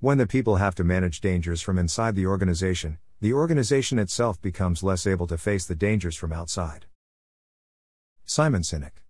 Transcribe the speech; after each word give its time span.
When 0.00 0.18
the 0.18 0.28
people 0.28 0.56
have 0.56 0.76
to 0.76 0.84
manage 0.84 1.20
dangers 1.20 1.60
from 1.60 1.76
inside 1.76 2.14
the 2.14 2.26
organization, 2.26 2.98
the 3.20 3.32
organization 3.32 3.98
itself 3.98 4.40
becomes 4.40 4.84
less 4.84 5.08
able 5.08 5.26
to 5.26 5.36
face 5.36 5.66
the 5.66 5.74
dangers 5.74 6.14
from 6.14 6.32
outside. 6.32 6.86
Simon 8.24 8.62
Sinek 8.62 9.02